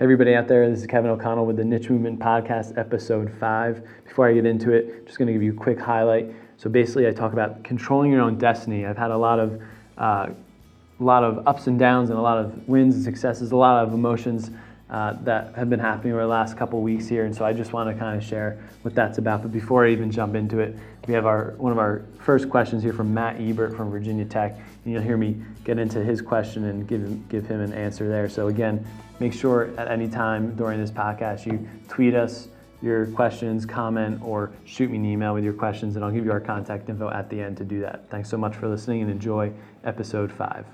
Everybody 0.00 0.34
out 0.34 0.48
there, 0.48 0.66
this 0.70 0.80
is 0.80 0.86
Kevin 0.86 1.10
O'Connell 1.10 1.44
with 1.44 1.58
the 1.58 1.64
Niche 1.64 1.90
Movement 1.90 2.18
Podcast, 2.18 2.78
episode 2.78 3.30
five. 3.38 3.86
Before 4.06 4.26
I 4.26 4.32
get 4.32 4.46
into 4.46 4.72
it, 4.72 5.04
just 5.04 5.18
going 5.18 5.26
to 5.26 5.32
give 5.34 5.42
you 5.42 5.52
a 5.52 5.54
quick 5.54 5.78
highlight. 5.78 6.34
So 6.56 6.70
basically, 6.70 7.06
I 7.06 7.10
talk 7.10 7.34
about 7.34 7.62
controlling 7.64 8.10
your 8.10 8.22
own 8.22 8.38
destiny. 8.38 8.86
I've 8.86 8.96
had 8.96 9.10
a 9.10 9.16
lot 9.18 9.38
of, 9.38 9.60
uh, 9.98 10.28
a 10.30 11.04
lot 11.04 11.22
of 11.22 11.46
ups 11.46 11.66
and 11.66 11.78
downs, 11.78 12.08
and 12.08 12.18
a 12.18 12.22
lot 12.22 12.38
of 12.38 12.66
wins 12.66 12.94
and 12.94 13.04
successes, 13.04 13.52
a 13.52 13.56
lot 13.56 13.86
of 13.86 13.92
emotions 13.92 14.50
uh, 14.90 15.14
that 15.22 15.54
have 15.54 15.70
been 15.70 15.78
happening 15.78 16.12
over 16.12 16.22
the 16.22 16.28
last 16.28 16.56
couple 16.56 16.80
weeks 16.82 17.06
here, 17.06 17.24
and 17.24 17.34
so 17.34 17.44
I 17.44 17.52
just 17.52 17.72
want 17.72 17.88
to 17.88 17.98
kind 17.98 18.18
of 18.20 18.26
share 18.26 18.58
what 18.82 18.94
that's 18.94 19.18
about. 19.18 19.42
But 19.42 19.52
before 19.52 19.86
I 19.86 19.90
even 19.90 20.10
jump 20.10 20.34
into 20.34 20.58
it, 20.58 20.76
we 21.06 21.14
have 21.14 21.26
our 21.26 21.54
one 21.58 21.70
of 21.70 21.78
our 21.78 22.02
first 22.18 22.50
questions 22.50 22.82
here 22.82 22.92
from 22.92 23.14
Matt 23.14 23.40
Ebert 23.40 23.76
from 23.76 23.90
Virginia 23.90 24.24
Tech, 24.24 24.56
and 24.84 24.92
you'll 24.92 25.02
hear 25.02 25.16
me 25.16 25.40
get 25.64 25.78
into 25.78 26.02
his 26.02 26.20
question 26.20 26.64
and 26.64 26.88
give 26.88 27.02
him, 27.02 27.24
give 27.28 27.46
him 27.46 27.60
an 27.60 27.72
answer 27.72 28.08
there. 28.08 28.28
So 28.28 28.48
again, 28.48 28.84
make 29.20 29.32
sure 29.32 29.72
at 29.78 29.88
any 29.88 30.08
time 30.08 30.56
during 30.56 30.80
this 30.80 30.90
podcast 30.90 31.46
you 31.46 31.68
tweet 31.88 32.14
us 32.14 32.48
your 32.82 33.06
questions, 33.08 33.66
comment, 33.66 34.20
or 34.22 34.50
shoot 34.64 34.90
me 34.90 34.96
an 34.96 35.04
email 35.04 35.34
with 35.34 35.44
your 35.44 35.52
questions, 35.52 35.96
and 35.96 36.04
I'll 36.04 36.10
give 36.10 36.24
you 36.24 36.32
our 36.32 36.40
contact 36.40 36.88
info 36.88 37.10
at 37.10 37.28
the 37.28 37.40
end 37.40 37.58
to 37.58 37.64
do 37.64 37.80
that. 37.80 38.08
Thanks 38.10 38.28
so 38.28 38.38
much 38.38 38.56
for 38.56 38.68
listening 38.68 39.02
and 39.02 39.10
enjoy 39.10 39.52
episode 39.84 40.32
five. 40.32 40.64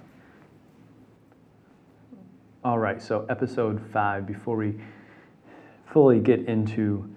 All 2.66 2.80
right, 2.80 3.01
so 3.01 3.25
episode 3.29 3.80
five, 3.93 4.27
before 4.27 4.56
we 4.56 4.74
fully 5.93 6.19
get 6.19 6.48
into 6.48 7.09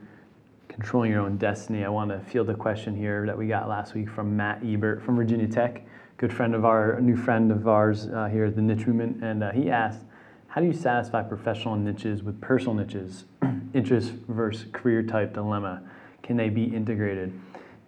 controlling 0.68 1.10
your 1.10 1.22
own 1.22 1.38
destiny, 1.38 1.84
I 1.84 1.90
want 1.90 2.12
to 2.12 2.20
field 2.20 2.52
a 2.52 2.54
question 2.54 2.96
here 2.96 3.26
that 3.26 3.36
we 3.36 3.48
got 3.48 3.68
last 3.68 3.96
week 3.96 4.12
from 4.12 4.38
Matt 4.38 4.62
Ebert 4.64 5.02
from 5.02 5.16
Virginia 5.16 5.48
Tech, 5.48 5.82
good 6.18 6.32
friend 6.32 6.54
of 6.54 6.66
our, 6.66 7.02
new 7.02 7.18
friend 7.18 7.52
of 7.52 7.68
ours 7.68 8.06
uh, 8.10 8.28
here 8.28 8.46
at 8.46 8.56
the 8.56 8.62
Niche 8.62 8.86
Movement, 8.86 9.24
and 9.24 9.44
uh, 9.44 9.52
he 9.52 9.72
asked, 9.72 10.02
how 10.50 10.62
do 10.62 10.68
you 10.68 10.74
satisfy 10.74 11.24
professional 11.24 11.76
niches 11.76 12.22
with 12.22 12.40
personal 12.40 12.76
niches? 12.76 13.26
Interest 13.74 14.12
versus 14.28 14.68
career 14.72 15.02
type 15.02 15.34
dilemma. 15.34 15.82
Can 16.22 16.38
they 16.38 16.50
be 16.50 16.66
integrated? 16.66 17.34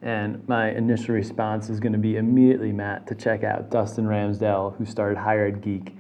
And 0.02 0.48
my 0.48 0.72
initial 0.72 1.14
response 1.14 1.70
is 1.70 1.80
going 1.80 1.94
to 1.94 2.00
be 2.00 2.18
immediately, 2.18 2.72
Matt, 2.72 3.06
to 3.06 3.14
check 3.14 3.44
out 3.44 3.70
Dustin 3.70 4.06
Ramsdell, 4.06 4.76
who 4.78 4.86
started 4.88 5.20
Higher 5.20 5.46
Ed 5.46 5.62
Geek 5.62 5.94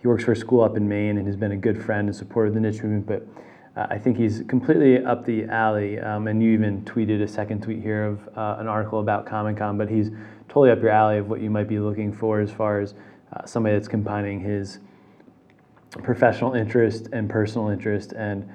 he 0.00 0.08
works 0.08 0.24
for 0.24 0.32
a 0.32 0.36
school 0.36 0.62
up 0.62 0.76
in 0.76 0.88
Maine 0.88 1.18
and 1.18 1.26
has 1.26 1.36
been 1.36 1.52
a 1.52 1.56
good 1.56 1.82
friend 1.82 2.08
and 2.08 2.16
supporter 2.16 2.48
of 2.48 2.54
the 2.54 2.60
niche 2.60 2.82
movement. 2.82 3.06
But 3.06 3.26
uh, 3.76 3.86
I 3.90 3.98
think 3.98 4.16
he's 4.16 4.42
completely 4.48 5.04
up 5.04 5.26
the 5.26 5.44
alley. 5.44 5.98
Um, 5.98 6.26
and 6.26 6.42
you 6.42 6.50
even 6.52 6.82
tweeted 6.84 7.22
a 7.22 7.28
second 7.28 7.62
tweet 7.62 7.82
here 7.82 8.04
of 8.04 8.28
uh, 8.36 8.56
an 8.58 8.66
article 8.66 9.00
about 9.00 9.26
Comic 9.26 9.58
Con, 9.58 9.76
but 9.76 9.90
he's 9.90 10.10
totally 10.48 10.70
up 10.70 10.80
your 10.80 10.90
alley 10.90 11.18
of 11.18 11.28
what 11.28 11.40
you 11.40 11.50
might 11.50 11.68
be 11.68 11.78
looking 11.78 12.12
for 12.12 12.40
as 12.40 12.50
far 12.50 12.80
as 12.80 12.94
uh, 13.34 13.44
somebody 13.44 13.74
that's 13.74 13.88
combining 13.88 14.40
his 14.40 14.78
professional 16.02 16.54
interest 16.54 17.08
and 17.12 17.28
personal 17.28 17.68
interest. 17.68 18.12
And 18.12 18.48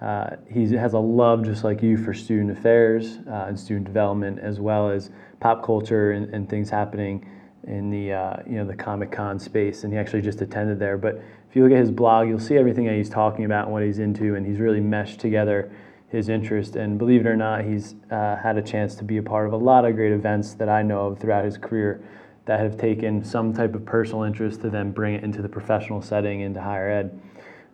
uh, 0.00 0.36
he 0.48 0.72
has 0.74 0.92
a 0.92 0.98
love, 0.98 1.44
just 1.44 1.64
like 1.64 1.82
you, 1.82 1.96
for 1.96 2.14
student 2.14 2.50
affairs 2.50 3.18
uh, 3.28 3.46
and 3.48 3.58
student 3.58 3.86
development, 3.86 4.38
as 4.38 4.60
well 4.60 4.88
as 4.90 5.10
pop 5.40 5.64
culture 5.64 6.12
and, 6.12 6.32
and 6.32 6.48
things 6.48 6.70
happening 6.70 7.28
in 7.66 7.90
the 7.90 8.12
uh, 8.12 8.36
you 8.46 8.56
know 8.56 8.64
the 8.64 8.76
Comic 8.76 9.10
Con 9.10 9.38
space, 9.38 9.84
and 9.84 9.92
he 9.92 9.98
actually 9.98 10.22
just 10.22 10.40
attended 10.40 10.78
there. 10.78 10.96
But 10.96 11.16
if 11.48 11.56
you 11.56 11.62
look 11.62 11.72
at 11.72 11.78
his 11.78 11.90
blog, 11.90 12.28
you'll 12.28 12.38
see 12.38 12.56
everything 12.56 12.86
that 12.86 12.94
he's 12.94 13.10
talking 13.10 13.44
about 13.44 13.64
and 13.64 13.72
what 13.72 13.82
he's 13.82 13.98
into, 13.98 14.34
and 14.34 14.46
he's 14.46 14.58
really 14.58 14.80
meshed 14.80 15.20
together 15.20 15.70
his 16.08 16.28
interest. 16.28 16.76
And 16.76 16.98
believe 16.98 17.22
it 17.22 17.26
or 17.26 17.36
not, 17.36 17.64
he's 17.64 17.94
uh, 18.10 18.36
had 18.36 18.56
a 18.56 18.62
chance 18.62 18.94
to 18.96 19.04
be 19.04 19.16
a 19.16 19.22
part 19.22 19.46
of 19.46 19.52
a 19.52 19.56
lot 19.56 19.84
of 19.84 19.96
great 19.96 20.12
events 20.12 20.54
that 20.54 20.68
I 20.68 20.82
know 20.82 21.08
of 21.08 21.18
throughout 21.18 21.44
his 21.44 21.58
career 21.58 22.02
that 22.44 22.60
have 22.60 22.78
taken 22.78 23.24
some 23.24 23.52
type 23.52 23.74
of 23.74 23.84
personal 23.84 24.22
interest 24.22 24.60
to 24.60 24.70
then 24.70 24.92
bring 24.92 25.14
it 25.14 25.24
into 25.24 25.42
the 25.42 25.48
professional 25.48 26.00
setting 26.00 26.40
into 26.40 26.60
higher 26.60 26.88
ed. 26.88 27.20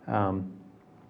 Um, 0.07 0.51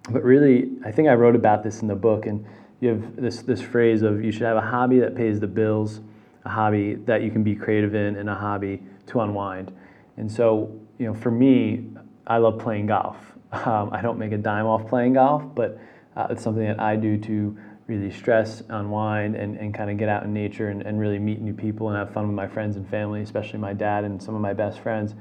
but 0.09 0.21
really, 0.21 0.71
I 0.85 0.91
think 0.91 1.07
I 1.07 1.13
wrote 1.13 1.35
about 1.35 1.63
this 1.63 1.81
in 1.81 1.87
the 1.87 1.95
book, 1.95 2.25
and 2.25 2.45
you 2.81 2.89
have 2.89 3.15
this 3.15 3.41
this 3.41 3.61
phrase 3.61 4.01
of 4.01 4.21
you 4.21 4.33
should 4.33 4.41
have 4.41 4.57
a 4.57 4.61
hobby 4.61 4.99
that 4.99 5.15
pays 5.15 5.39
the 5.39 5.47
bills 5.47 6.01
a 6.45 6.49
hobby 6.49 6.95
that 7.05 7.21
you 7.21 7.31
can 7.31 7.43
be 7.43 7.55
creative 7.55 7.95
in, 7.95 8.15
and 8.15 8.29
a 8.29 8.35
hobby 8.35 8.83
to 9.07 9.21
unwind. 9.21 9.73
And 10.17 10.31
so, 10.31 10.79
you 10.97 11.07
know, 11.07 11.13
for 11.13 11.31
me, 11.31 11.89
I 12.27 12.37
love 12.37 12.59
playing 12.59 12.87
golf. 12.87 13.17
Um, 13.53 13.91
I 13.93 14.01
don't 14.01 14.17
make 14.17 14.31
a 14.31 14.37
dime 14.39 14.65
off 14.65 14.87
playing 14.87 15.13
golf, 15.13 15.43
but 15.53 15.79
uh, 16.15 16.25
it's 16.31 16.41
something 16.41 16.65
that 16.65 16.79
I 16.79 16.95
do 16.95 17.19
to 17.19 17.55
really 17.85 18.11
stress, 18.11 18.63
unwind, 18.69 19.35
and, 19.35 19.57
and 19.57 19.75
kind 19.75 19.91
of 19.91 19.97
get 19.97 20.09
out 20.09 20.23
in 20.23 20.33
nature 20.33 20.69
and, 20.69 20.81
and 20.81 20.99
really 20.99 21.19
meet 21.19 21.39
new 21.39 21.53
people 21.53 21.89
and 21.89 21.95
have 21.95 22.11
fun 22.11 22.25
with 22.25 22.35
my 22.35 22.47
friends 22.47 22.77
and 22.77 22.89
family, 22.89 23.21
especially 23.21 23.59
my 23.59 23.73
dad 23.73 24.05
and 24.05 24.21
some 24.21 24.33
of 24.33 24.41
my 24.41 24.53
best 24.53 24.79
friends. 24.79 25.13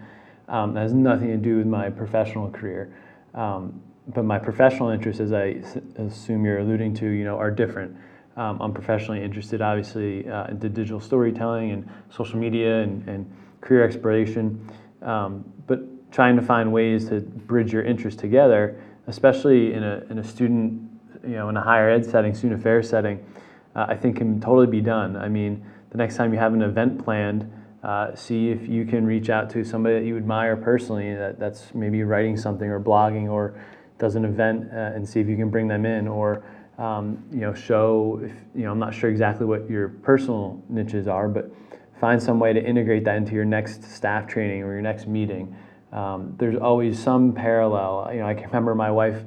Um, 0.48 0.72
that 0.72 0.80
has 0.80 0.94
nothing 0.94 1.28
to 1.28 1.36
do 1.36 1.58
with 1.58 1.66
my 1.66 1.90
professional 1.90 2.50
career. 2.50 2.94
Um, 3.34 3.82
but 4.08 4.24
my 4.24 4.38
professional 4.38 4.88
interests, 4.88 5.20
as 5.20 5.32
I 5.32 5.62
assume 5.96 6.44
you're 6.44 6.58
alluding 6.58 6.94
to, 6.94 7.08
you 7.08 7.24
know, 7.24 7.36
are 7.36 7.50
different. 7.50 7.96
Um, 8.36 8.60
I'm 8.62 8.72
professionally 8.72 9.22
interested, 9.22 9.60
obviously, 9.60 10.28
uh, 10.28 10.46
into 10.46 10.68
digital 10.68 11.00
storytelling 11.00 11.70
and 11.70 11.88
social 12.10 12.38
media 12.38 12.82
and, 12.82 13.06
and 13.08 13.30
career 13.60 13.84
exploration. 13.84 14.66
Um, 15.02 15.44
but 15.66 15.80
trying 16.12 16.36
to 16.36 16.42
find 16.42 16.72
ways 16.72 17.08
to 17.08 17.20
bridge 17.20 17.72
your 17.72 17.82
interests 17.82 18.20
together, 18.20 18.80
especially 19.06 19.72
in 19.72 19.82
a, 19.82 20.04
in 20.10 20.18
a 20.18 20.24
student, 20.24 20.80
you 21.24 21.34
know, 21.34 21.48
in 21.48 21.56
a 21.56 21.62
higher 21.62 21.90
ed 21.90 22.04
setting, 22.04 22.34
student 22.34 22.60
affairs 22.60 22.88
setting, 22.88 23.24
uh, 23.74 23.86
I 23.88 23.96
think 23.96 24.16
can 24.16 24.40
totally 24.40 24.66
be 24.66 24.80
done. 24.80 25.16
I 25.16 25.28
mean, 25.28 25.64
the 25.90 25.98
next 25.98 26.16
time 26.16 26.32
you 26.32 26.38
have 26.38 26.54
an 26.54 26.62
event 26.62 27.04
planned, 27.04 27.50
uh, 27.82 28.14
see 28.14 28.50
if 28.50 28.68
you 28.68 28.84
can 28.84 29.04
reach 29.06 29.28
out 29.28 29.50
to 29.50 29.64
somebody 29.64 29.98
that 29.98 30.06
you 30.06 30.16
admire 30.16 30.56
personally 30.56 31.14
that, 31.14 31.38
that's 31.38 31.74
maybe 31.74 32.02
writing 32.04 32.36
something 32.36 32.68
or 32.68 32.80
blogging 32.80 33.28
or 33.28 33.60
does 33.98 34.14
an 34.14 34.24
event 34.24 34.68
uh, 34.72 34.76
and 34.94 35.08
see 35.08 35.20
if 35.20 35.28
you 35.28 35.36
can 35.36 35.50
bring 35.50 35.68
them 35.68 35.84
in 35.84 36.06
or 36.06 36.44
um, 36.82 37.22
you 37.30 37.38
know, 37.38 37.54
show, 37.54 38.20
if, 38.24 38.32
you 38.56 38.64
know, 38.64 38.72
I'm 38.72 38.78
not 38.80 38.92
sure 38.92 39.08
exactly 39.08 39.46
what 39.46 39.70
your 39.70 39.88
personal 39.88 40.60
niches 40.68 41.06
are, 41.06 41.28
but 41.28 41.48
find 42.00 42.20
some 42.20 42.40
way 42.40 42.52
to 42.52 42.60
integrate 42.60 43.04
that 43.04 43.16
into 43.16 43.34
your 43.34 43.44
next 43.44 43.84
staff 43.84 44.26
training 44.26 44.64
or 44.64 44.72
your 44.72 44.82
next 44.82 45.06
meeting. 45.06 45.54
Um, 45.92 46.34
there's 46.38 46.56
always 46.56 46.98
some 46.98 47.32
parallel. 47.34 48.10
You 48.12 48.20
know, 48.20 48.26
I 48.26 48.34
can 48.34 48.46
remember 48.46 48.74
my 48.74 48.90
wife, 48.90 49.22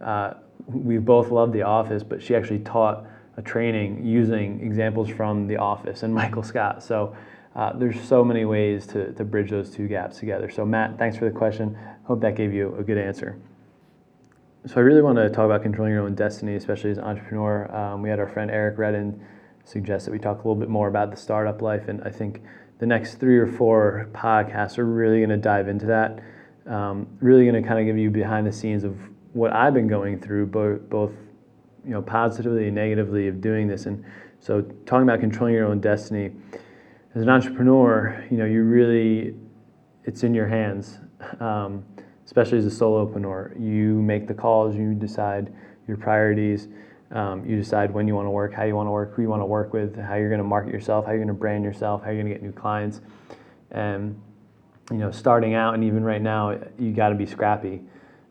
uh, 0.00 0.34
we 0.68 0.98
both 0.98 1.32
loved 1.32 1.52
The 1.52 1.62
Office, 1.62 2.04
but 2.04 2.22
she 2.22 2.36
actually 2.36 2.60
taught 2.60 3.06
a 3.36 3.42
training 3.42 4.06
using 4.06 4.60
examples 4.60 5.10
from 5.10 5.48
The 5.48 5.56
Office 5.56 6.04
and 6.04 6.14
Michael 6.22 6.44
Scott. 6.44 6.80
So 6.80 7.16
uh, 7.56 7.72
there's 7.72 8.00
so 8.00 8.22
many 8.22 8.44
ways 8.44 8.86
to, 8.86 9.12
to 9.14 9.24
bridge 9.24 9.50
those 9.50 9.70
two 9.70 9.88
gaps 9.88 10.18
together. 10.18 10.48
So 10.48 10.64
Matt, 10.64 10.96
thanks 10.96 11.16
for 11.16 11.24
the 11.24 11.36
question. 11.36 11.76
Hope 12.04 12.20
that 12.20 12.36
gave 12.36 12.54
you 12.54 12.76
a 12.78 12.84
good 12.84 12.98
answer 12.98 13.36
so 14.66 14.76
I 14.76 14.80
really 14.80 15.00
want 15.00 15.16
to 15.16 15.30
talk 15.30 15.46
about 15.46 15.62
controlling 15.62 15.94
your 15.94 16.02
own 16.02 16.14
destiny, 16.14 16.54
especially 16.54 16.90
as 16.90 16.98
an 16.98 17.04
entrepreneur. 17.04 17.74
Um, 17.74 18.02
we 18.02 18.10
had 18.10 18.18
our 18.18 18.28
friend 18.28 18.50
Eric 18.50 18.76
Redden 18.76 19.24
suggest 19.64 20.04
that 20.04 20.12
we 20.12 20.18
talk 20.18 20.36
a 20.36 20.38
little 20.38 20.54
bit 20.54 20.68
more 20.68 20.88
about 20.88 21.10
the 21.10 21.16
startup 21.16 21.62
life, 21.62 21.88
and 21.88 22.02
I 22.04 22.10
think 22.10 22.42
the 22.78 22.86
next 22.86 23.14
three 23.14 23.38
or 23.38 23.46
four 23.46 24.08
podcasts 24.12 24.78
are 24.78 24.84
really 24.84 25.18
going 25.18 25.30
to 25.30 25.38
dive 25.38 25.68
into 25.68 25.86
that. 25.86 26.22
Um, 26.66 27.06
really 27.20 27.46
going 27.46 27.60
to 27.60 27.66
kind 27.66 27.80
of 27.80 27.86
give 27.86 27.96
you 27.96 28.10
behind 28.10 28.46
the 28.46 28.52
scenes 28.52 28.84
of 28.84 28.98
what 29.32 29.52
I've 29.52 29.72
been 29.72 29.88
going 29.88 30.20
through, 30.20 30.46
both, 30.46 30.88
both 30.90 31.12
you 31.84 31.92
know 31.92 32.02
positively 32.02 32.66
and 32.66 32.74
negatively 32.74 33.28
of 33.28 33.40
doing 33.40 33.66
this. 33.66 33.86
And 33.86 34.04
so, 34.40 34.60
talking 34.84 35.04
about 35.04 35.20
controlling 35.20 35.54
your 35.54 35.66
own 35.66 35.80
destiny 35.80 36.32
as 37.14 37.22
an 37.22 37.30
entrepreneur, 37.30 38.26
you 38.30 38.36
know, 38.36 38.44
you 38.44 38.62
really 38.62 39.34
it's 40.04 40.22
in 40.22 40.34
your 40.34 40.48
hands. 40.48 40.98
Um, 41.40 41.84
especially 42.30 42.58
as 42.58 42.64
a 42.64 42.70
solopreneur. 42.70 43.60
You 43.60 44.00
make 44.00 44.28
the 44.28 44.34
calls, 44.34 44.76
you 44.76 44.94
decide 44.94 45.52
your 45.88 45.96
priorities, 45.96 46.68
um, 47.10 47.44
you 47.44 47.56
decide 47.56 47.92
when 47.92 48.06
you 48.06 48.14
want 48.14 48.26
to 48.26 48.30
work, 48.30 48.54
how 48.54 48.62
you 48.62 48.76
want 48.76 48.86
to 48.86 48.92
work, 48.92 49.16
who 49.16 49.22
you 49.22 49.28
want 49.28 49.42
to 49.42 49.46
work 49.46 49.72
with, 49.72 49.96
how 49.96 50.14
you're 50.14 50.28
going 50.28 50.38
to 50.38 50.46
market 50.46 50.72
yourself, 50.72 51.06
how 51.06 51.10
you're 51.10 51.18
going 51.18 51.26
to 51.26 51.34
brand 51.34 51.64
yourself, 51.64 52.04
how 52.04 52.10
you're 52.12 52.22
going 52.22 52.32
to 52.32 52.32
get 52.32 52.40
new 52.40 52.52
clients. 52.52 53.00
And 53.72 54.20
you 54.92 54.98
know, 54.98 55.10
starting 55.10 55.54
out 55.54 55.74
and 55.74 55.82
even 55.82 56.04
right 56.04 56.22
now, 56.22 56.56
you 56.78 56.92
got 56.92 57.08
to 57.08 57.16
be 57.16 57.26
scrappy. 57.26 57.80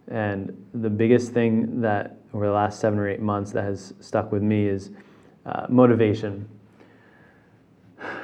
And 0.07 0.65
the 0.73 0.89
biggest 0.89 1.33
thing 1.33 1.81
that 1.81 2.19
over 2.33 2.45
the 2.45 2.53
last 2.53 2.79
seven 2.79 2.99
or 2.99 3.09
eight 3.09 3.19
months 3.19 3.51
that 3.51 3.65
has 3.65 3.93
stuck 3.99 4.31
with 4.31 4.41
me 4.41 4.65
is 4.65 4.91
uh, 5.45 5.65
motivation. 5.67 6.47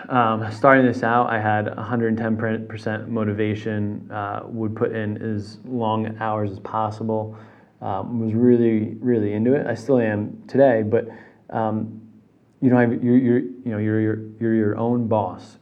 Um, 0.09 0.51
starting 0.51 0.85
this 0.85 1.03
out, 1.03 1.29
I 1.29 1.39
had 1.39 1.65
110% 1.65 3.07
motivation, 3.07 4.11
uh, 4.11 4.41
would 4.45 4.75
put 4.75 4.91
in 4.91 5.21
as 5.21 5.59
long 5.65 6.15
hours 6.19 6.51
as 6.51 6.59
possible, 6.59 7.37
um, 7.81 8.19
was 8.19 8.33
really, 8.33 8.95
really 8.99 9.33
into 9.33 9.53
it. 9.53 9.65
I 9.65 9.73
still 9.73 9.99
am 9.99 10.43
today, 10.47 10.83
but 10.83 11.07
um, 11.49 12.01
you 12.61 12.69
know, 12.69 12.79
you're, 12.79 13.17
you're, 13.17 13.39
you 13.39 13.61
know, 13.65 13.77
you're, 13.77 13.99
you're, 13.99 14.19
you're 14.39 14.53
your 14.53 14.77
own 14.77 15.07
boss. 15.07 15.57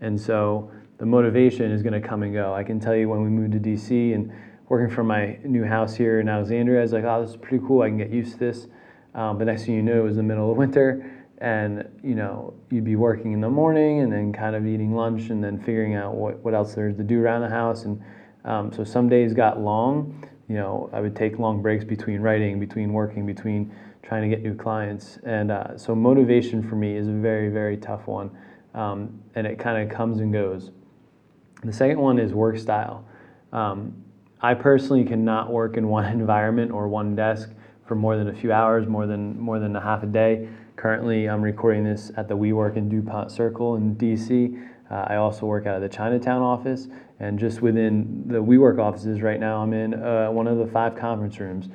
And 0.00 0.20
so 0.20 0.70
the 0.98 1.06
motivation 1.06 1.70
is 1.70 1.82
going 1.82 2.00
to 2.00 2.06
come 2.06 2.22
and 2.22 2.32
go. 2.32 2.52
I 2.52 2.64
can 2.64 2.80
tell 2.80 2.94
you 2.94 3.08
when 3.08 3.22
we 3.22 3.28
moved 3.28 3.52
to 3.52 3.60
DC 3.60 4.14
and 4.14 4.32
working 4.68 4.94
from 4.94 5.06
my 5.06 5.38
new 5.44 5.64
house 5.64 5.94
here 5.94 6.20
in 6.20 6.28
Alexandria, 6.28 6.80
I 6.80 6.82
was 6.82 6.92
like, 6.92 7.04
oh, 7.04 7.22
this 7.22 7.30
is 7.30 7.36
pretty 7.36 7.64
cool. 7.66 7.82
I 7.82 7.88
can 7.88 7.98
get 7.98 8.10
used 8.10 8.32
to 8.32 8.38
this. 8.38 8.66
Um, 9.14 9.38
but 9.38 9.46
next 9.46 9.64
thing 9.64 9.74
you 9.74 9.82
knew, 9.82 10.00
it 10.00 10.04
was 10.04 10.16
the 10.16 10.22
middle 10.22 10.50
of 10.50 10.56
winter 10.56 11.13
and 11.44 11.88
you 12.02 12.14
know 12.14 12.54
you'd 12.70 12.84
be 12.84 12.96
working 12.96 13.32
in 13.32 13.40
the 13.40 13.48
morning 13.48 14.00
and 14.00 14.12
then 14.12 14.32
kind 14.32 14.56
of 14.56 14.66
eating 14.66 14.94
lunch 14.94 15.30
and 15.30 15.42
then 15.44 15.58
figuring 15.58 15.94
out 15.94 16.14
what, 16.14 16.38
what 16.44 16.54
else 16.54 16.74
there's 16.74 16.96
to 16.96 17.02
do 17.02 17.20
around 17.20 17.42
the 17.42 17.48
house 17.48 17.84
and 17.84 18.00
um, 18.44 18.72
so 18.72 18.84
some 18.84 19.08
days 19.08 19.32
got 19.32 19.60
long 19.60 20.26
you 20.48 20.56
know, 20.56 20.90
I 20.92 21.00
would 21.00 21.16
take 21.16 21.38
long 21.38 21.62
breaks 21.62 21.84
between 21.84 22.20
writing, 22.20 22.60
between 22.60 22.92
working, 22.92 23.24
between 23.24 23.74
trying 24.02 24.28
to 24.28 24.28
get 24.28 24.42
new 24.42 24.54
clients. 24.54 25.18
And 25.24 25.50
uh, 25.50 25.78
so 25.78 25.94
motivation 25.94 26.68
for 26.68 26.76
me 26.76 26.96
is 26.96 27.08
a 27.08 27.12
very, 27.12 27.48
very 27.48 27.76
tough 27.76 28.06
one. 28.06 28.30
Um, 28.74 29.22
and 29.34 29.46
it 29.46 29.58
kind 29.58 29.82
of 29.82 29.96
comes 29.96 30.20
and 30.20 30.32
goes. 30.32 30.70
The 31.62 31.72
second 31.72 31.98
one 31.98 32.18
is 32.18 32.34
work 32.34 32.58
style. 32.58 33.06
Um, 33.52 34.04
I 34.40 34.52
personally 34.52 35.04
cannot 35.04 35.50
work 35.50 35.76
in 35.76 35.88
one 35.88 36.04
environment 36.12 36.72
or 36.72 36.88
one 36.88 37.16
desk 37.16 37.50
for 37.86 37.94
more 37.94 38.16
than 38.16 38.28
a 38.28 38.34
few 38.34 38.52
hours, 38.52 38.86
more 38.86 39.06
than 39.06 39.38
more 39.38 39.58
than 39.58 39.76
a 39.76 39.80
half 39.80 40.02
a 40.02 40.06
day. 40.06 40.48
Currently, 40.84 41.30
I'm 41.30 41.40
recording 41.40 41.82
this 41.82 42.12
at 42.18 42.28
the 42.28 42.36
WeWork 42.36 42.76
in 42.76 42.90
Dupont 42.90 43.30
Circle 43.30 43.76
in 43.76 43.96
DC. 43.96 44.68
Uh, 44.90 45.06
I 45.08 45.16
also 45.16 45.46
work 45.46 45.66
out 45.66 45.76
of 45.76 45.80
the 45.80 45.88
Chinatown 45.88 46.42
office, 46.42 46.88
and 47.18 47.38
just 47.38 47.62
within 47.62 48.24
the 48.26 48.42
WeWork 48.42 48.78
offices 48.78 49.22
right 49.22 49.40
now, 49.40 49.62
I'm 49.62 49.72
in 49.72 49.94
uh, 49.94 50.28
one 50.28 50.46
of 50.46 50.58
the 50.58 50.66
five 50.66 50.94
conference 50.94 51.40
rooms. 51.40 51.70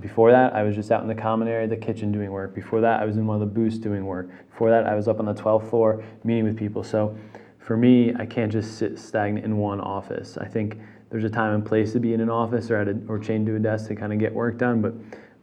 Before 0.00 0.32
that, 0.32 0.54
I 0.56 0.64
was 0.64 0.74
just 0.74 0.90
out 0.90 1.02
in 1.02 1.06
the 1.06 1.14
common 1.14 1.46
area, 1.46 1.68
the 1.68 1.76
kitchen 1.76 2.10
doing 2.10 2.32
work. 2.32 2.52
Before 2.52 2.80
that, 2.80 3.00
I 3.00 3.04
was 3.04 3.16
in 3.16 3.28
one 3.28 3.40
of 3.40 3.48
the 3.48 3.54
booths 3.54 3.78
doing 3.78 4.04
work. 4.04 4.28
Before 4.50 4.70
that, 4.70 4.86
I 4.86 4.96
was 4.96 5.06
up 5.06 5.20
on 5.20 5.26
the 5.26 5.34
12th 5.34 5.70
floor 5.70 6.02
meeting 6.24 6.42
with 6.42 6.56
people. 6.56 6.82
So 6.82 7.16
for 7.60 7.76
me, 7.76 8.12
I 8.16 8.26
can't 8.26 8.50
just 8.50 8.76
sit 8.76 8.98
stagnant 8.98 9.46
in 9.46 9.56
one 9.56 9.80
office. 9.80 10.36
I 10.36 10.48
think 10.48 10.80
there's 11.10 11.22
a 11.22 11.30
time 11.30 11.54
and 11.54 11.64
place 11.64 11.92
to 11.92 12.00
be 12.00 12.12
in 12.12 12.20
an 12.20 12.28
office 12.28 12.72
or 12.72 12.78
at 12.78 12.88
a, 12.88 12.98
or 13.06 13.20
chained 13.20 13.46
to 13.46 13.54
a 13.54 13.60
desk 13.60 13.86
to 13.86 13.94
kind 13.94 14.12
of 14.12 14.18
get 14.18 14.34
work 14.34 14.58
done. 14.58 14.82
But 14.82 14.94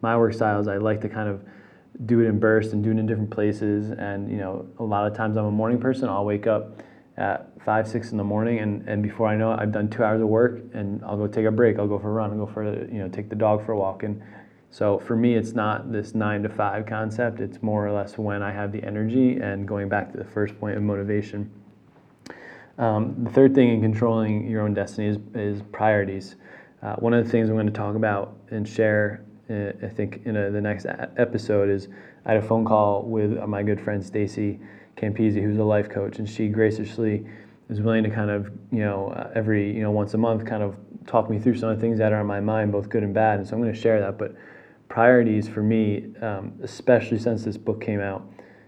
my 0.01 0.17
work 0.17 0.33
style 0.33 0.59
is 0.59 0.67
I 0.67 0.75
like 0.75 0.99
to 0.99 1.07
kind 1.07 1.29
of 1.29 1.41
do 2.05 2.21
it 2.21 2.27
in 2.27 2.39
bursts 2.39 2.73
and 2.73 2.83
do 2.83 2.91
it 2.91 2.97
in 2.97 3.05
different 3.05 3.29
places. 3.29 3.91
And 3.91 4.29
you 4.29 4.37
know, 4.37 4.67
a 4.79 4.83
lot 4.83 5.05
of 5.05 5.15
times 5.15 5.37
I'm 5.37 5.45
a 5.45 5.51
morning 5.51 5.79
person. 5.79 6.09
I'll 6.09 6.25
wake 6.25 6.47
up 6.47 6.81
at 7.17 7.51
five, 7.65 7.87
six 7.87 8.11
in 8.11 8.17
the 8.17 8.23
morning, 8.23 8.59
and, 8.59 8.87
and 8.87 9.03
before 9.03 9.27
I 9.27 9.35
know 9.35 9.51
it, 9.51 9.59
I've 9.59 9.73
done 9.73 9.89
two 9.89 10.03
hours 10.03 10.21
of 10.21 10.27
work, 10.27 10.61
and 10.73 11.03
I'll 11.03 11.17
go 11.17 11.27
take 11.27 11.45
a 11.45 11.51
break. 11.51 11.77
I'll 11.77 11.87
go 11.87 11.99
for 11.99 12.09
a 12.09 12.13
run. 12.13 12.31
I'll 12.31 12.45
go 12.45 12.51
for 12.51 12.63
you 12.63 12.99
know 12.99 13.09
take 13.09 13.29
the 13.29 13.35
dog 13.35 13.65
for 13.65 13.73
a 13.73 13.77
walk. 13.77 14.03
And 14.03 14.21
so 14.71 14.99
for 14.99 15.15
me, 15.15 15.35
it's 15.35 15.53
not 15.53 15.91
this 15.91 16.15
nine 16.15 16.43
to 16.43 16.49
five 16.49 16.85
concept. 16.85 17.39
It's 17.41 17.61
more 17.61 17.85
or 17.85 17.91
less 17.91 18.17
when 18.17 18.41
I 18.41 18.51
have 18.51 18.71
the 18.71 18.83
energy. 18.83 19.37
And 19.37 19.67
going 19.67 19.89
back 19.89 20.11
to 20.11 20.17
the 20.17 20.23
first 20.25 20.59
point 20.59 20.77
of 20.77 20.83
motivation. 20.83 21.51
Um, 22.77 23.25
the 23.25 23.29
third 23.29 23.53
thing 23.53 23.73
in 23.73 23.81
controlling 23.81 24.47
your 24.49 24.61
own 24.61 24.73
destiny 24.73 25.07
is, 25.07 25.17
is 25.35 25.61
priorities. 25.73 26.37
Uh, 26.81 26.95
one 26.95 27.13
of 27.13 27.25
the 27.25 27.29
things 27.29 27.49
I'm 27.49 27.55
going 27.55 27.67
to 27.67 27.73
talk 27.73 27.95
about 27.95 28.37
and 28.51 28.65
share, 28.65 29.25
I 29.49 29.87
think, 29.87 30.21
in 30.25 30.37
a, 30.37 30.51
the 30.51 30.61
next 30.61 30.85
episode 31.17 31.69
is 31.69 31.87
I 32.25 32.33
had 32.33 32.43
a 32.43 32.47
phone 32.47 32.65
call 32.65 33.03
with 33.03 33.37
my 33.47 33.63
good 33.63 33.81
friend 33.81 34.05
Stacy 34.05 34.59
Campisi, 34.95 35.41
who's 35.41 35.57
a 35.57 35.63
life 35.63 35.89
coach, 35.89 36.19
and 36.19 36.29
she 36.29 36.49
graciously 36.49 37.25
is 37.69 37.81
willing 37.81 38.03
to 38.03 38.09
kind 38.09 38.29
of, 38.29 38.51
you 38.71 38.79
know, 38.79 39.09
uh, 39.09 39.31
every, 39.35 39.75
you 39.75 39.81
know, 39.81 39.91
once 39.91 40.13
a 40.13 40.17
month 40.17 40.45
kind 40.45 40.61
of 40.61 40.75
talk 41.07 41.29
me 41.29 41.39
through 41.39 41.55
some 41.55 41.69
of 41.69 41.77
the 41.77 41.81
things 41.81 41.97
that 41.97 42.11
are 42.11 42.19
on 42.19 42.25
my 42.25 42.39
mind, 42.39 42.71
both 42.71 42.89
good 42.89 43.03
and 43.03 43.13
bad. 43.13 43.39
And 43.39 43.47
so 43.47 43.55
I'm 43.55 43.61
going 43.61 43.73
to 43.73 43.79
share 43.79 43.99
that. 44.01 44.17
But 44.17 44.35
priorities 44.87 45.47
for 45.47 45.63
me, 45.63 46.13
um, 46.21 46.53
especially 46.63 47.19
since 47.19 47.43
this 47.43 47.57
book 47.57 47.81
came 47.81 47.99
out, 47.99 48.23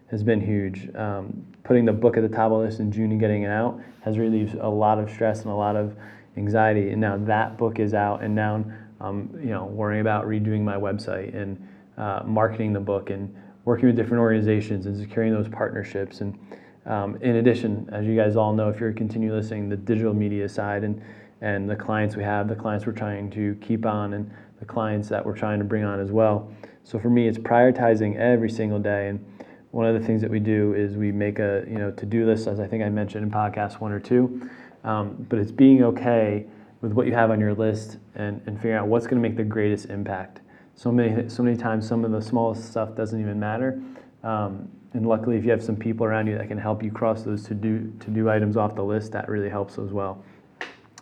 has 0.10 0.24
been 0.24 0.42
huge. 0.42 0.90
Um, 0.96 1.46
putting 1.64 1.86
the 1.86 1.94
book 1.94 2.18
at 2.18 2.24
the 2.24 2.30
top 2.30 2.52
of 2.52 2.60
the 2.60 2.66
list 2.66 2.80
in 2.80 2.92
June 2.92 3.12
and 3.12 3.20
getting 3.20 3.44
it 3.44 3.50
out 3.50 3.80
has 4.02 4.18
relieved 4.18 4.56
a 4.56 4.70
lot 4.70 5.00
of 5.00 5.10
stress 5.10 5.42
and 5.42 5.52
a 5.52 5.56
lot 5.56 5.76
of 5.76 5.96
anxiety. 6.38 6.90
And 6.90 7.02
now 7.02 7.18
that 7.18 7.58
book 7.58 7.80
is 7.80 7.94
out, 7.94 8.24
and 8.24 8.36
now 8.36 8.64
I'm 9.04 9.40
you 9.42 9.50
know 9.50 9.66
worrying 9.66 10.02
about 10.02 10.26
redoing 10.26 10.62
my 10.62 10.76
website 10.76 11.36
and 11.36 11.68
uh, 11.98 12.22
marketing 12.26 12.74
the 12.74 12.80
book 12.80 13.10
and 13.10 13.34
working 13.66 13.88
with 13.88 13.96
different 13.96 14.20
organizations 14.22 14.86
and 14.86 14.98
securing 14.98 15.34
those 15.34 15.48
partnerships. 15.48 16.22
And 16.22 16.38
um, 16.86 17.18
in 17.22 17.36
addition, 17.36 17.88
as 17.92 18.06
you 18.06 18.16
guys 18.16 18.36
all 18.36 18.54
know, 18.54 18.70
if 18.70 18.80
you're 18.80 18.92
continue 18.92 19.34
listening, 19.34 19.70
the 19.70 19.78
digital 19.78 20.14
media 20.14 20.48
side 20.50 20.84
and 20.84 21.02
and 21.42 21.70
the 21.70 21.76
clients 21.76 22.16
we 22.16 22.24
have, 22.24 22.48
the 22.48 22.56
clients 22.56 22.86
we're 22.86 22.92
trying 22.94 23.30
to 23.32 23.56
keep 23.62 23.86
on, 23.86 24.14
and 24.14 24.32
the 24.60 24.66
clients 24.66 25.10
that 25.10 25.26
we're 25.26 25.38
trying 25.38 25.60
to 25.60 25.66
bring 25.66 25.84
on 25.84 26.00
as 26.00 26.12
well. 26.12 26.52
So 26.84 27.00
for 27.00 27.10
me, 27.10 27.28
it's 27.28 27.38
prioritizing 27.38 28.18
every 28.18 28.50
single 28.50 28.80
day 28.80 29.10
and 29.10 29.26
one 29.72 29.86
of 29.86 30.00
the 30.00 30.06
things 30.06 30.22
that 30.22 30.30
we 30.30 30.40
do 30.40 30.74
is 30.74 30.98
we 30.98 31.12
make 31.12 31.40
a 31.40 31.64
you 31.68 31.78
know 31.78 31.92
to-do 31.92 32.26
list, 32.26 32.48
as 32.48 32.60
I 32.60 32.68
think 32.68 32.84
I 32.84 32.90
mentioned 32.90 33.24
in 33.24 33.32
podcast 33.32 33.80
one 33.80 33.92
or 33.92 34.00
two. 34.00 34.50
Um, 34.84 35.26
but 35.30 35.40
it's 35.40 35.52
being 35.52 35.84
okay 35.84 36.46
with 36.82 36.94
what 36.94 37.08
you 37.08 37.14
have 37.14 37.32
on 37.32 37.40
your 37.40 37.54
list 37.54 37.98
and, 38.16 38.42
and 38.46 38.58
figuring 38.58 38.78
out 38.78 38.88
what's 38.88 39.06
going 39.06 39.22
to 39.22 39.28
make 39.28 39.38
the 39.38 39.44
greatest 39.44 39.86
impact. 39.86 40.42
So 40.76 40.92
many 40.92 41.30
so 41.30 41.44
many 41.44 41.56
times, 41.56 41.88
some 41.88 42.04
of 42.04 42.12
the 42.12 42.22
smallest 42.22 42.70
stuff 42.70 42.96
doesn't 42.96 43.20
even 43.20 43.40
matter. 43.40 43.82
Um, 44.24 44.70
and 44.94 45.08
luckily, 45.08 45.38
if 45.38 45.46
you 45.46 45.52
have 45.52 45.64
some 45.64 45.76
people 45.76 46.06
around 46.06 46.28
you 46.28 46.38
that 46.38 46.48
can 46.48 46.58
help 46.58 46.84
you 46.84 46.92
cross 46.92 47.24
those 47.24 47.44
to-do 47.44 47.94
to-do 48.00 48.30
items 48.30 48.58
off 48.58 48.76
the 48.76 48.84
list, 48.84 49.12
that 49.12 49.30
really 49.30 49.50
helps 49.50 49.78
as 49.78 49.92
well. 49.92 50.24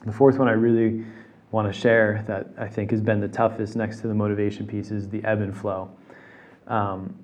The 0.05 0.11
fourth 0.11 0.37
one 0.37 0.47
I 0.47 0.53
really 0.53 1.05
want 1.51 1.71
to 1.71 1.77
share 1.77 2.23
that 2.27 2.47
I 2.57 2.67
think 2.67 2.91
has 2.91 3.01
been 3.01 3.19
the 3.19 3.27
toughest 3.27 3.75
next 3.75 4.01
to 4.01 4.07
the 4.07 4.13
motivation 4.13 4.67
piece 4.67 4.91
is 4.91 5.09
the 5.09 5.23
ebb 5.23 5.41
and 5.41 5.55
flow. 5.55 5.89
Um, 6.67 7.17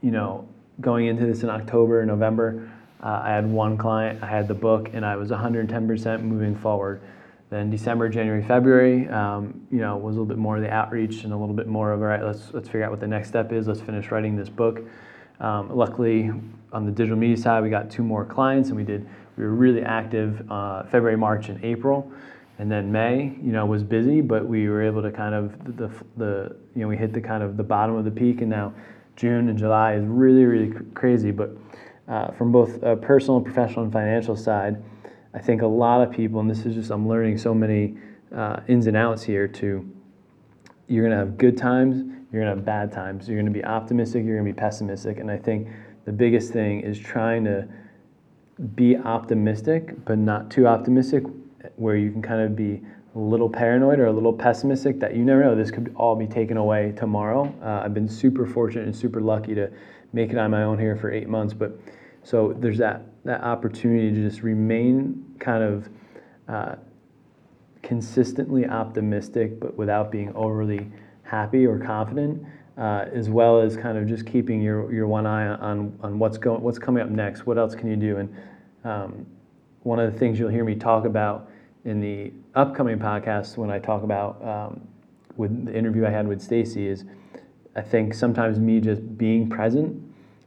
you 0.00 0.10
know, 0.10 0.48
going 0.80 1.06
into 1.06 1.26
this 1.26 1.42
in 1.42 1.50
October, 1.50 2.00
and 2.00 2.08
November, 2.08 2.70
uh, 3.02 3.22
I 3.24 3.30
had 3.30 3.50
one 3.50 3.76
client, 3.76 4.22
I 4.22 4.26
had 4.26 4.46
the 4.46 4.54
book, 4.54 4.90
and 4.92 5.04
I 5.04 5.16
was 5.16 5.30
110% 5.30 6.22
moving 6.22 6.54
forward. 6.54 7.02
Then 7.52 7.68
December, 7.68 8.08
January, 8.08 8.42
February, 8.42 9.06
um, 9.10 9.66
you 9.70 9.80
know, 9.80 9.98
was 9.98 10.16
a 10.16 10.18
little 10.18 10.24
bit 10.24 10.38
more 10.38 10.56
of 10.56 10.62
the 10.62 10.72
outreach 10.72 11.24
and 11.24 11.34
a 11.34 11.36
little 11.36 11.54
bit 11.54 11.66
more 11.66 11.92
of 11.92 12.00
all 12.00 12.06
right, 12.06 12.24
let's 12.24 12.50
let's 12.54 12.66
figure 12.66 12.84
out 12.84 12.90
what 12.90 13.00
the 13.00 13.06
next 13.06 13.28
step 13.28 13.52
is. 13.52 13.68
Let's 13.68 13.82
finish 13.82 14.10
writing 14.10 14.36
this 14.36 14.48
book. 14.48 14.80
Um, 15.38 15.68
luckily, 15.76 16.30
on 16.72 16.86
the 16.86 16.90
digital 16.90 17.18
media 17.18 17.36
side, 17.36 17.62
we 17.62 17.68
got 17.68 17.90
two 17.90 18.02
more 18.02 18.24
clients, 18.24 18.70
and 18.70 18.78
we 18.78 18.84
did. 18.84 19.06
We 19.36 19.44
were 19.44 19.50
really 19.50 19.82
active 19.82 20.50
uh, 20.50 20.84
February, 20.84 21.18
March, 21.18 21.50
and 21.50 21.62
April, 21.62 22.10
and 22.58 22.72
then 22.72 22.90
May, 22.90 23.36
you 23.42 23.52
know, 23.52 23.66
was 23.66 23.82
busy, 23.82 24.22
but 24.22 24.46
we 24.46 24.70
were 24.70 24.80
able 24.80 25.02
to 25.02 25.10
kind 25.10 25.34
of 25.34 25.76
the 25.76 25.90
the 26.16 26.56
you 26.74 26.80
know 26.80 26.88
we 26.88 26.96
hit 26.96 27.12
the 27.12 27.20
kind 27.20 27.42
of 27.42 27.58
the 27.58 27.62
bottom 27.62 27.96
of 27.96 28.06
the 28.06 28.10
peak, 28.10 28.40
and 28.40 28.48
now 28.48 28.72
June 29.16 29.50
and 29.50 29.58
July 29.58 29.92
is 29.92 30.04
really, 30.06 30.46
really 30.46 30.72
crazy. 30.94 31.30
But 31.30 31.50
uh, 32.08 32.30
from 32.30 32.50
both 32.50 32.82
a 32.82 32.96
personal, 32.96 33.42
professional, 33.42 33.84
and 33.84 33.92
financial 33.92 34.36
side, 34.36 34.82
I 35.34 35.38
think 35.38 35.62
a 35.62 35.66
lot 35.66 36.06
of 36.06 36.12
people, 36.12 36.40
and 36.40 36.50
this 36.50 36.66
is 36.66 36.74
just, 36.74 36.90
I'm 36.90 37.08
learning 37.08 37.38
so 37.38 37.54
many 37.54 37.96
uh, 38.34 38.60
ins 38.68 38.86
and 38.86 38.96
outs 38.96 39.22
here 39.22 39.48
too. 39.48 39.88
You're 40.88 41.04
going 41.04 41.18
to 41.18 41.24
have 41.24 41.38
good 41.38 41.56
times, 41.56 41.96
you're 42.32 42.42
going 42.42 42.52
to 42.52 42.56
have 42.56 42.64
bad 42.64 42.92
times. 42.92 43.28
You're 43.28 43.36
going 43.36 43.52
to 43.52 43.58
be 43.58 43.64
optimistic, 43.64 44.24
you're 44.24 44.36
going 44.36 44.46
to 44.46 44.52
be 44.52 44.58
pessimistic. 44.58 45.18
And 45.18 45.30
I 45.30 45.36
think 45.36 45.68
the 46.04 46.12
biggest 46.12 46.52
thing 46.52 46.80
is 46.80 46.98
trying 46.98 47.44
to 47.44 47.68
be 48.74 48.96
optimistic, 48.96 50.04
but 50.04 50.18
not 50.18 50.50
too 50.50 50.66
optimistic, 50.66 51.24
where 51.76 51.96
you 51.96 52.10
can 52.10 52.22
kind 52.22 52.40
of 52.40 52.56
be 52.56 52.80
a 53.14 53.18
little 53.18 53.48
paranoid 53.48 53.98
or 53.98 54.06
a 54.06 54.12
little 54.12 54.32
pessimistic 54.32 54.98
that 55.00 55.14
you 55.14 55.24
never 55.24 55.42
know 55.44 55.54
this 55.54 55.70
could 55.70 55.92
all 55.96 56.16
be 56.16 56.26
taken 56.26 56.56
away 56.56 56.92
tomorrow. 56.96 57.54
Uh, 57.62 57.82
I've 57.84 57.94
been 57.94 58.08
super 58.08 58.46
fortunate 58.46 58.86
and 58.86 58.96
super 58.96 59.20
lucky 59.20 59.54
to 59.54 59.70
make 60.12 60.30
it 60.30 60.38
on 60.38 60.50
my 60.50 60.62
own 60.62 60.78
here 60.78 60.96
for 60.96 61.10
eight 61.10 61.28
months, 61.28 61.54
but 61.54 61.78
so 62.24 62.54
there's 62.58 62.78
that 62.78 63.02
that 63.24 63.42
opportunity 63.42 64.10
to 64.10 64.28
just 64.28 64.42
remain 64.42 65.24
kind 65.38 65.62
of 65.62 65.88
uh, 66.48 66.74
consistently 67.82 68.66
optimistic, 68.66 69.60
but 69.60 69.76
without 69.76 70.10
being 70.10 70.34
overly 70.34 70.90
happy 71.22 71.66
or 71.66 71.78
confident. 71.78 72.44
Uh, 72.78 73.04
as 73.12 73.28
well 73.28 73.60
as 73.60 73.76
kind 73.76 73.98
of 73.98 74.08
just 74.08 74.24
keeping 74.24 74.62
your, 74.62 74.90
your 74.90 75.06
one 75.06 75.26
eye 75.26 75.46
on, 75.46 75.94
on 76.02 76.18
what's 76.18 76.38
going 76.38 76.62
what's 76.62 76.78
coming 76.78 77.02
up 77.02 77.10
next. 77.10 77.44
What 77.44 77.58
else 77.58 77.74
can 77.74 77.90
you 77.90 77.96
do? 77.96 78.16
And 78.16 78.34
um, 78.82 79.26
one 79.82 80.00
of 80.00 80.10
the 80.10 80.18
things 80.18 80.38
you'll 80.38 80.48
hear 80.48 80.64
me 80.64 80.74
talk 80.74 81.04
about 81.04 81.50
in 81.84 82.00
the 82.00 82.32
upcoming 82.54 82.98
podcast 82.98 83.58
when 83.58 83.70
I 83.70 83.78
talk 83.78 84.04
about 84.04 84.42
um, 84.42 84.88
with 85.36 85.66
the 85.66 85.76
interview 85.76 86.06
I 86.06 86.10
had 86.10 86.26
with 86.26 86.40
Stacy 86.40 86.86
is 86.86 87.04
I 87.74 87.82
think 87.82 88.14
sometimes 88.14 88.58
me 88.58 88.80
just 88.80 89.18
being 89.18 89.50
present 89.50 90.01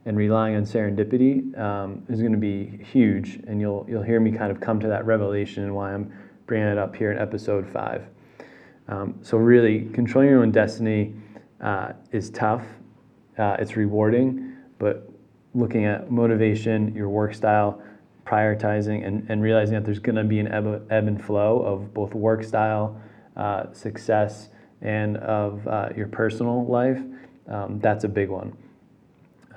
and 0.05 0.15
relying 0.17 0.55
on 0.55 0.63
serendipity 0.63 1.57
um, 1.59 2.03
is 2.09 2.19
going 2.19 2.31
to 2.31 2.37
be 2.37 2.83
huge, 2.91 3.39
and 3.47 3.59
you'll 3.59 3.85
you'll 3.89 4.03
hear 4.03 4.19
me 4.19 4.31
kind 4.31 4.51
of 4.51 4.59
come 4.59 4.79
to 4.79 4.87
that 4.87 5.05
revelation 5.05 5.63
and 5.63 5.75
why 5.75 5.93
I'm 5.93 6.13
bringing 6.47 6.67
it 6.67 6.77
up 6.77 6.95
here 6.95 7.11
in 7.11 7.17
episode 7.17 7.67
five. 7.67 8.05
Um, 8.87 9.15
so 9.21 9.37
really, 9.37 9.89
controlling 9.93 10.29
your 10.29 10.43
own 10.43 10.51
destiny 10.51 11.13
uh, 11.61 11.93
is 12.11 12.29
tough. 12.29 12.63
Uh, 13.37 13.57
it's 13.59 13.75
rewarding, 13.75 14.55
but 14.77 15.09
looking 15.53 15.85
at 15.85 16.11
motivation, 16.11 16.93
your 16.93 17.09
work 17.09 17.33
style, 17.33 17.81
prioritizing 18.25 19.05
and, 19.05 19.25
and 19.29 19.41
realizing 19.41 19.75
that 19.75 19.85
there's 19.85 19.99
going 19.99 20.15
to 20.15 20.23
be 20.23 20.39
an 20.39 20.47
ebb, 20.47 20.85
ebb 20.89 21.07
and 21.07 21.23
flow 21.23 21.61
of 21.61 21.93
both 21.93 22.13
work 22.13 22.43
style, 22.43 22.99
uh, 23.37 23.71
success, 23.71 24.49
and 24.81 25.17
of 25.17 25.67
uh, 25.67 25.89
your 25.95 26.07
personal 26.07 26.65
life, 26.65 27.01
um, 27.47 27.79
that's 27.79 28.03
a 28.03 28.07
big 28.09 28.29
one. 28.29 28.55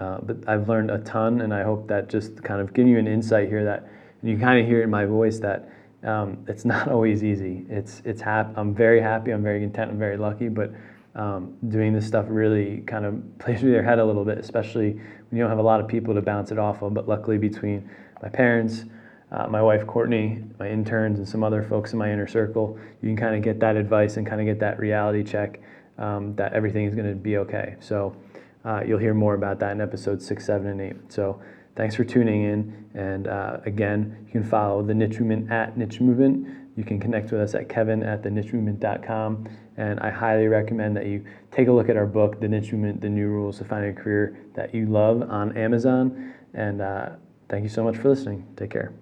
Uh, 0.01 0.19
but 0.23 0.37
I've 0.49 0.69
learned 0.69 0.91
a 0.91 0.99
ton, 0.99 1.41
and 1.41 1.53
I 1.53 1.63
hope 1.63 1.89
that 1.89 2.09
just 2.09 2.43
kind 2.45 2.61
of 2.61 2.73
giving 2.73 2.93
you 2.93 2.99
an 2.99 3.09
insight 3.09 3.49
here 3.49 3.65
that 3.65 3.89
you 4.23 4.39
kind 4.39 4.61
of 4.61 4.67
hear 4.67 4.83
in 4.83 4.91
my 4.91 5.05
voice 5.05 5.39
that 5.41 5.69
um, 6.05 6.45
it's 6.47 6.65
not 6.73 6.89
always 6.89 7.25
easy. 7.25 7.67
It's 7.69 8.03
it's 8.05 8.21
hap- 8.21 8.57
I'm 8.57 8.75
very 8.75 9.01
happy. 9.01 9.31
I'm 9.33 9.43
very 9.43 9.61
content. 9.61 9.91
I'm 9.91 9.99
very 9.99 10.17
lucky. 10.17 10.49
But 10.49 10.73
um, 11.15 11.57
doing 11.69 11.93
this 11.93 12.07
stuff 12.07 12.27
really 12.29 12.79
kind 12.87 13.05
of 13.05 13.23
plays 13.39 13.63
with 13.63 13.73
your 13.73 13.83
head 13.83 13.99
a 13.99 14.05
little 14.05 14.25
bit, 14.25 14.39
especially 14.39 14.93
when 14.93 15.37
you 15.37 15.39
don't 15.39 15.51
have 15.51 15.59
a 15.59 15.63
lot 15.63 15.81
of 15.81 15.89
people 15.89 16.15
to 16.15 16.23
bounce 16.23 16.53
it 16.53 16.59
off 16.59 16.83
of. 16.83 16.95
But 16.95 17.09
luckily, 17.09 17.39
between 17.39 17.89
my 18.23 18.29
parents, 18.29 18.85
uh, 19.31 19.47
my 19.49 19.61
wife 19.61 19.87
Courtney, 19.87 20.43
my 20.59 20.69
interns, 20.69 21.19
and 21.19 21.29
some 21.29 21.43
other 21.43 21.63
folks 21.63 21.93
in 21.93 21.99
my 21.99 22.11
inner 22.11 22.27
circle, 22.27 22.79
you 23.03 23.09
can 23.09 23.17
kind 23.17 23.35
of 23.35 23.43
get 23.43 23.61
that 23.61 23.77
advice 23.77 24.17
and 24.17 24.27
kind 24.27 24.41
of 24.41 24.47
get 24.47 24.61
that 24.61 24.79
reality 24.79 25.23
check 25.23 25.61
um, 25.99 26.35
that 26.37 26.53
everything 26.53 26.87
is 26.87 26.95
going 26.95 27.09
to 27.09 27.15
be 27.15 27.37
okay. 27.39 27.77
So 27.81 28.17
uh, 28.65 28.83
you'll 28.87 28.99
hear 28.99 29.15
more 29.15 29.35
about 29.35 29.59
that 29.61 29.73
in 29.73 29.81
episodes 29.81 30.27
six, 30.27 30.45
seven, 30.45 30.69
and 30.69 30.81
eight. 30.81 30.97
So 31.13 31.41
thanks 31.77 31.95
for 31.95 32.05
tuning 32.05 32.45
in. 32.45 32.91
And 32.95 33.29
uh, 33.29 33.59
again, 33.65 34.25
you 34.27 34.33
can 34.33 34.45
follow 34.45 34.83
the 34.83 34.95
Niche 34.95 35.21
Movement 35.21 35.51
at 35.51 35.77
Niche 35.77 36.01
Movement. 36.01 36.49
You 36.77 36.85
can 36.85 37.01
connect 37.01 37.33
with 37.33 37.41
us 37.41 37.55
at 37.55 37.69
kevin 37.69 38.03
at 38.03 38.23
the 38.23 38.29
thenichemovement.com. 38.29 39.49
And 39.77 39.99
I 40.01 40.11
highly 40.11 40.47
recommend 40.47 40.97
that 40.97 41.07
you 41.07 41.25
take 41.51 41.69
a 41.69 41.73
look 41.73 41.89
at 41.89 41.97
our 41.97 42.07
book, 42.07 42.41
The 42.41 42.49
Niche 42.49 42.73
Movement, 42.73 43.01
The 43.01 43.09
New 43.09 43.29
Rules 43.29 43.59
to 43.59 43.65
Finding 43.65 43.97
a 43.97 44.01
Career 44.01 44.39
That 44.55 44.75
You 44.75 44.87
Love 44.87 45.23
on 45.29 45.57
Amazon. 45.57 46.35
And 46.55 46.81
uh, 46.81 47.11
thank 47.49 47.63
you 47.65 47.69
so 47.69 47.83
much 47.83 47.97
for 47.97 48.09
listening. 48.09 48.47
Take 48.57 48.71
care. 48.71 48.93